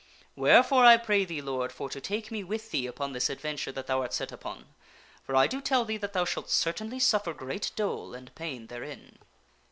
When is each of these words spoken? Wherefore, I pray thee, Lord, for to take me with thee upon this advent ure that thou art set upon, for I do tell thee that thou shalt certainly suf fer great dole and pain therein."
Wherefore, 0.35 0.83
I 0.83 0.97
pray 0.97 1.25
thee, 1.25 1.43
Lord, 1.43 1.71
for 1.71 1.87
to 1.91 2.01
take 2.01 2.31
me 2.31 2.43
with 2.43 2.71
thee 2.71 2.87
upon 2.87 3.13
this 3.13 3.29
advent 3.29 3.63
ure 3.67 3.73
that 3.73 3.85
thou 3.85 4.01
art 4.01 4.13
set 4.13 4.31
upon, 4.31 4.73
for 5.23 5.35
I 5.35 5.45
do 5.45 5.61
tell 5.61 5.85
thee 5.85 5.97
that 5.97 6.13
thou 6.13 6.25
shalt 6.25 6.49
certainly 6.49 6.97
suf 6.97 7.25
fer 7.25 7.33
great 7.33 7.69
dole 7.75 8.15
and 8.15 8.33
pain 8.33 8.65
therein." 8.65 9.19